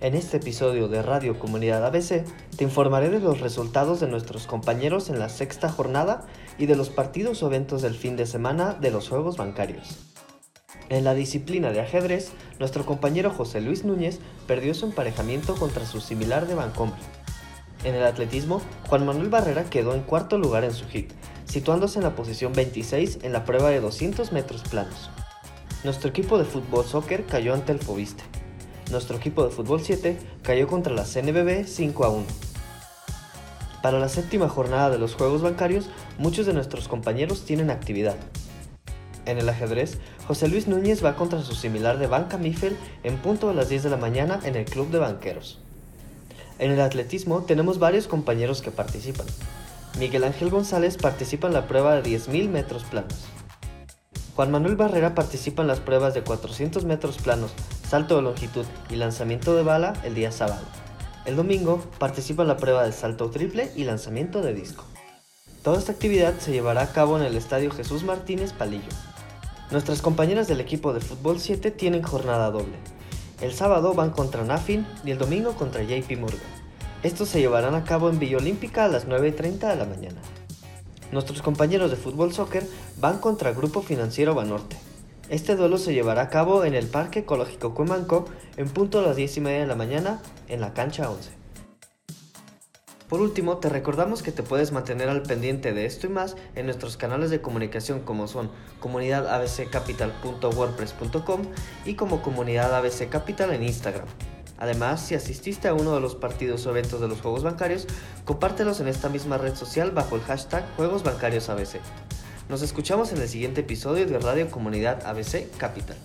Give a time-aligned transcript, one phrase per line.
[0.00, 2.24] En este episodio de Radio Comunidad ABC
[2.56, 6.26] te informaré de los resultados de nuestros compañeros en la sexta jornada
[6.56, 9.98] y de los partidos o eventos del fin de semana de los Juegos Bancarios.
[10.88, 16.00] En la disciplina de ajedrez, nuestro compañero José Luis Núñez perdió su emparejamiento contra su
[16.00, 16.98] similar de Bancomer.
[17.84, 21.12] En el atletismo, Juan Manuel Barrera quedó en cuarto lugar en su hit,
[21.44, 25.10] situándose en la posición 26 en la prueba de 200 metros planos.
[25.84, 28.29] Nuestro equipo de fútbol soccer cayó ante el Fobiste
[28.90, 32.24] nuestro equipo de fútbol 7 cayó contra la CNBB 5 a 1.
[33.82, 38.16] Para la séptima jornada de los Juegos Bancarios, muchos de nuestros compañeros tienen actividad.
[39.26, 43.48] En el ajedrez, José Luis Núñez va contra su similar de Banca Mifel en punto
[43.48, 45.58] a las 10 de la mañana en el Club de Banqueros.
[46.58, 49.26] En el atletismo tenemos varios compañeros que participan.
[49.98, 53.26] Miguel Ángel González participa en la prueba de 10.000 metros planos.
[54.40, 57.52] Juan Manuel Barrera participa en las pruebas de 400 metros planos,
[57.86, 60.62] salto de longitud y lanzamiento de bala el día sábado.
[61.26, 64.86] El domingo participa en la prueba de salto triple y lanzamiento de disco.
[65.62, 68.88] Toda esta actividad se llevará a cabo en el Estadio Jesús Martínez Palillo.
[69.70, 72.78] Nuestras compañeras del equipo de fútbol 7 tienen jornada doble.
[73.42, 76.40] El sábado van contra Nafin y el domingo contra JP Morgan.
[77.02, 80.22] Estos se llevarán a cabo en Villa Olímpica a las 9.30 de la mañana.
[81.12, 82.64] Nuestros compañeros de fútbol soccer
[83.00, 84.76] van contra Grupo Financiero Banorte.
[85.28, 89.14] Este duelo se llevará a cabo en el Parque Ecológico Cuemanco en punto a las
[89.16, 91.30] 10 y media de la mañana en la cancha 11.
[93.08, 96.66] Por último, te recordamos que te puedes mantener al pendiente de esto y más en
[96.66, 101.42] nuestros canales de comunicación como son comunidadabccapital.wordpress.com
[101.84, 104.06] y como Comunidad ABC Capital en Instagram.
[104.60, 107.86] Además, si asististe a uno de los partidos o eventos de los Juegos Bancarios,
[108.26, 111.80] compártelos en esta misma red social bajo el hashtag Juegos Bancarios ABC.
[112.50, 115.96] Nos escuchamos en el siguiente episodio de Radio Comunidad ABC Capital.